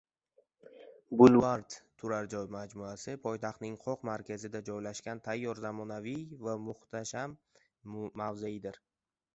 Boulevard 1.21 1.75
turar 2.03 2.29
joy 2.31 2.47
majmuasi 2.55 3.15
poytaxtning 3.27 3.77
qoq 3.85 4.09
markazida 4.11 4.63
joylashgan 4.71 5.23
tayyor 5.29 5.63
zamonaviy 5.69 6.27
va 6.49 6.59
muhtasham 6.71 7.39
mavzedir 8.25 8.85